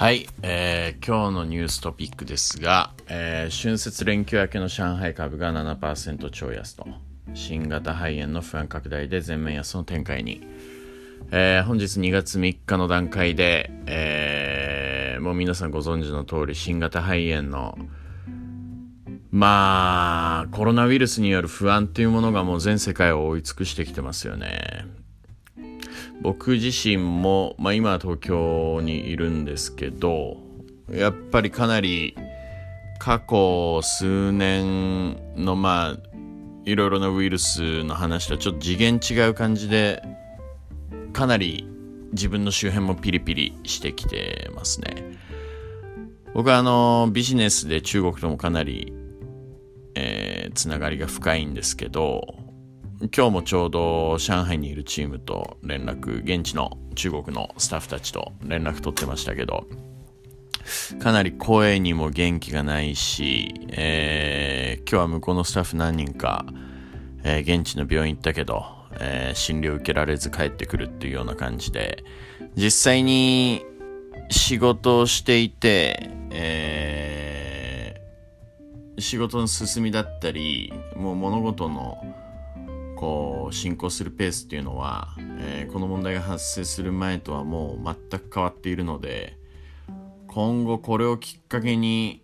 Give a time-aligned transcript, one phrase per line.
[0.00, 6.86] はい、えー、今日のニューストピックですが、えー、春節連休明けの上海株が7%超安と、
[7.34, 10.40] 新型肺炎の不安拡大で全面安の展開に、
[11.32, 17.76] えー、本日2月3日の段階で、えー、もう皆さんご存知の通り新型肺炎の
[19.30, 24.86] まあ、コロナウイルスによる不安っていうものがもう全世界を覆い尽くしてきてますよね。
[26.22, 30.36] 僕自身も、まあ、今東京にいるんですけど
[30.90, 32.14] やっぱりかなり
[32.98, 36.10] 過去数年のまあ
[36.66, 40.02] いろいろなウイルスの話とはちょっと次元違う感じで
[41.12, 41.66] かなり
[42.12, 45.18] 自分の周辺もピリピリしてきてますね。
[46.34, 48.92] 僕はあのビジネスで中国ともかなり、
[49.94, 52.36] えー、つながりが深いんですけど
[53.02, 59.66] 今日もちょうど上海にいるチームと連絡、現地の中国のスタッフたちと連絡取ってましたけど、
[61.02, 66.44] かなり声にも元気がないし、えー、今日は向こうのスタッフ何人か、
[67.24, 72.04] えー、現地の病院行ったけど、えー、診療受けられず帰ってくるっていうような感じで、
[72.54, 73.64] 実際に
[74.28, 81.96] 仕事をしていて、えー、仕事の進みだったり、もう物事の
[83.00, 89.38] こう進行するペースっていうのは、えー、この問題が発生する前とはもう全く変わっているので
[90.26, 92.20] 今後これをきっかけに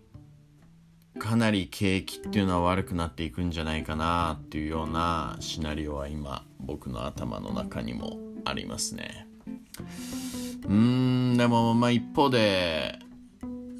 [1.17, 9.27] かなり景気っていうのは悪くなっていくんじゃないかなっていうようなシナリオは今僕の頭の中にもありますね。
[10.63, 12.99] うーんでもまあ一方で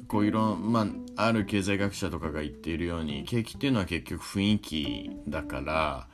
[0.08, 0.86] こういろんまあ
[1.20, 6.08] ある経済学者とかが言っているように景気っていうのは結局雰囲気だから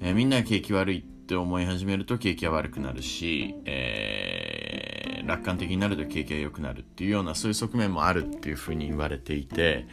[0.00, 9.86] えー、みんな景気悪いって思い始めると景気は悪くなるし、えー、楽観的になると景気は良くなるっていうようなそういう側面もあるっていうふうに言われていて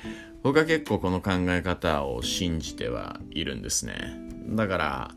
[0.44, 4.17] 僕は結構この考え方を信じてはいるんですね。
[4.50, 5.12] だから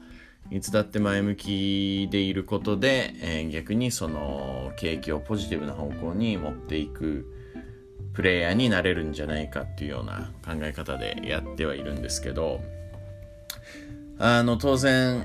[0.51, 7.33] いつだって前向きでいることで、えー、逆にその景気をポジティブな方向に持っていく
[8.13, 12.61] プレイヤーになれるんじゃないかっていうような考え方でやってはいるんですけど
[14.19, 15.25] あの当然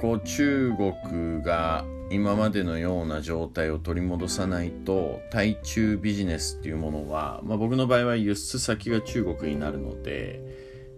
[0.00, 10.40] こう中国が今までのような状態を取り戻さないと対中ビジネスっていうものは、まあ、僕の場合は輸出先が中国になるので、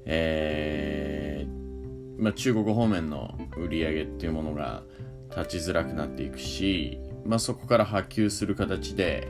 [0.05, 4.83] えーまあ、中国方面の売り上げっていうものが
[5.31, 9.29] 立ちづらくなっていくし、まあ、そこから波及する形で、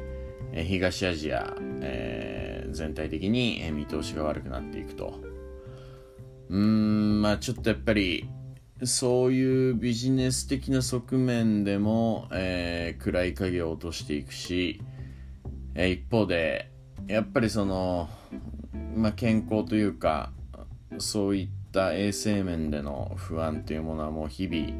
[0.52, 5.20] え東アジア、えー、全体的に見通しが悪くなっていくと。
[6.48, 8.28] うん、まあちょっとやっぱり、
[8.84, 14.80] そういうビジネス的な側面でも、えー、暗い影を落としていくし、
[15.74, 16.70] えー、一方で、
[17.06, 18.08] やっぱりその、
[18.94, 20.32] まあ、健康というか、
[20.98, 24.72] そういった衛生面での不安というものはもう日々、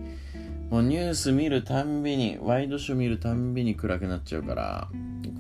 [0.71, 4.89] もうニュース見るたんびに、ワイドショー見るたんびに暗くなっちゃうから、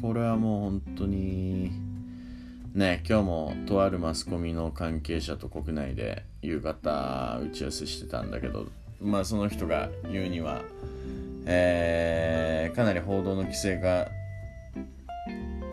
[0.01, 1.71] これはもう本当に、
[2.75, 8.69] ね、今日もとあるマスコミの関係者と国内で夕方打ち合わせしてたんだけど、
[9.03, 10.63] まあその人が言うには、
[11.45, 14.09] えー、かなり報道の規制が、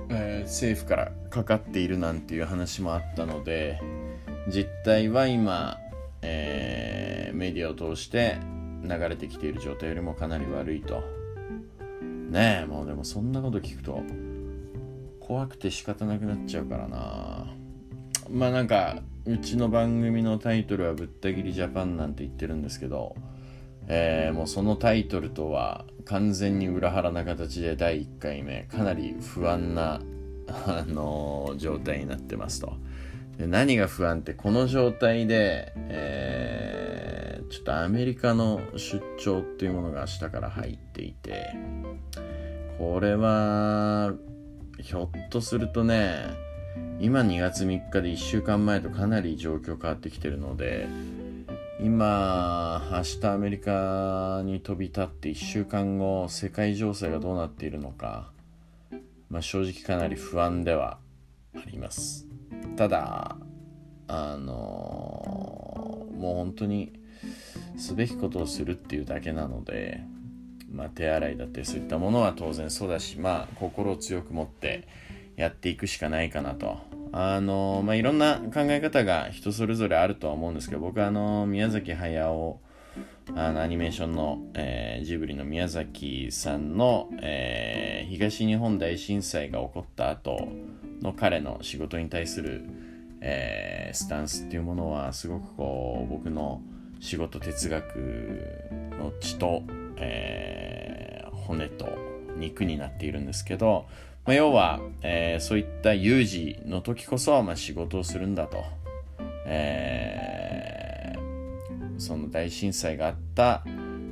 [0.10, 3.80] えー、政府からかかっているなんていう話もあったので、
[4.50, 5.80] 実態は今、
[6.22, 8.38] えー、メディアを通して
[8.88, 11.04] 流れてきている状態よりもかなり悪いと。
[12.30, 14.02] ねえ、もうでもそんなこと聞くと、
[15.26, 17.48] 怖くて仕方なくなっちゃうからな
[18.30, 23.16] まあなんかうちの番組のタイトルは「ぶった切りジャパン」なんて言ってるんですけど、
[23.88, 30.00] えー、もうそのタイトルとは完全に裏腹な形で第1回目かなり不安な、
[30.68, 32.74] あのー、状態になってますと
[33.40, 36.85] で何が不安ってこの状態で、えー、
[37.56, 41.56] ちょっとアメリカの出張っていうものが明日から入っていて
[42.78, 44.14] これは
[44.82, 46.26] ひょっとするとね、
[47.00, 50.90] 今2月3日で1週間前とかなり状況変わってきてるので、
[51.80, 58.32] 今、明日アメリカに飛び立って1週間後、世界情勢がどうなっているのか、
[59.30, 61.00] まあ、正直かなり不安では
[61.56, 62.28] あります。
[62.76, 63.38] ただ、
[64.08, 67.05] あのー、もう本当に
[67.78, 70.04] すべきことをするっていうだけなので、
[70.72, 74.88] まあ、手洗いだったりそういったものは当然そうだし、まあ、心を強く持って
[75.36, 76.78] やっていくしかないかなと。
[77.12, 82.60] あのまあ、いろんな考え方が人それぞれあるとは思うんですけど僕はあの宮崎駿
[83.36, 90.50] あのアニメーションの、えー、ジブリの宮崎さんの、えー、東日本大震災が起こった後
[91.02, 92.66] の彼の仕事に対する、
[93.22, 96.62] えー、スタンスっていうものはすごくこう僕の
[97.00, 97.98] 仕事哲学
[99.00, 99.64] の血と、
[99.98, 101.88] えー、骨と
[102.38, 103.86] 肉になっているんですけど、
[104.26, 108.64] まあ、要は、えー、そういった有事の時こそ、まあ、仕事をするんだと、
[109.46, 113.64] えー、その大震災があった、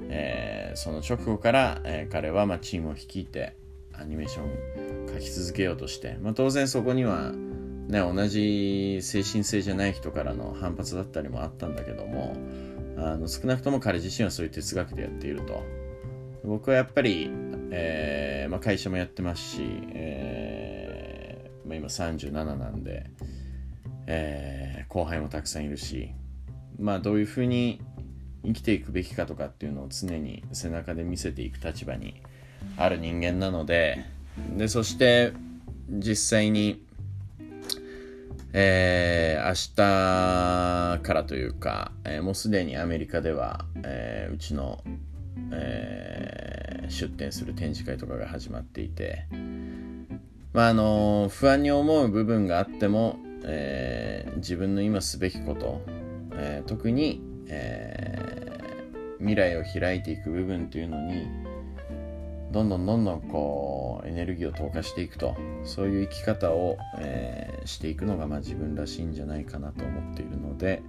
[0.09, 3.56] えー、その直後から、え、彼はまチームを率いて
[3.94, 4.47] アニメーションを
[5.09, 12.36] 描き続けようとして、まあ、当然そこには、ね、同じ精神性じゃない人からの反発だったりもあったんだけども
[13.11, 15.63] あの少なくとも彼自身はそういう哲学でやっていると。
[16.44, 17.29] 僕はやっぱり、
[17.71, 19.61] えーまあ、会社もやってますし、
[19.94, 23.09] えーまあ、今37なんで、
[24.07, 26.11] えー、後輩もたくさんいるし、
[26.77, 27.79] まあ、どういうふうに
[28.45, 32.21] 生きていくべきかとかっていうのを常に背中で見せていく立場に
[32.75, 34.03] ある人間なので
[34.57, 35.31] でそして
[35.89, 36.81] 実際に、
[38.53, 39.53] えー、明
[41.00, 44.83] 日からというか、えー、もうすでにアメリカでは、えー、うちの、
[45.51, 49.25] え、出展する展示会とかが始まっていて、
[50.53, 55.81] まああの不安に思う部分があってもえ、自分の今すべきこと、
[56.35, 58.17] え、特に、え、
[59.19, 61.27] 未来を開いていく部分というのに
[62.53, 65.35] どんどんどんどんこうエネルギーを投下していくと。
[65.63, 70.83] そういう生き方を、えー、していくのがまあ自分らしいんじゃないかなと思っているので、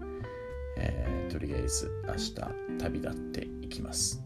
[0.77, 2.35] えー、とりあえず明日
[2.79, 4.23] 旅立っていきます。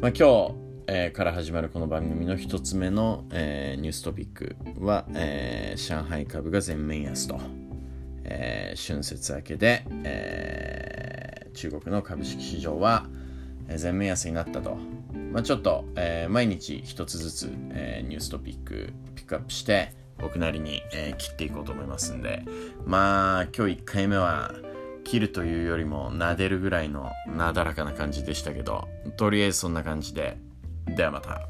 [0.00, 0.54] まあ、今日
[0.92, 7.38] えー、から始まるこの番組の一つ目の、え、ニューストピックは、え、上海株が全面安と、
[8.24, 13.06] え春節明けで、え中国の株式市場は
[13.76, 14.78] 全面安になったと、
[15.30, 22.42] まあ、ちょっと、え毎日一つずつ、えニューストピックピックアップして僕なりに、え切っていこうと思いますんで
[22.84, 24.52] まあ今日1回目は
[25.04, 30.38] 切るというよりも撫でるぐらいのなだらかな感じでしたけどとりあえずそんな感じで
[30.86, 31.48] ではまた。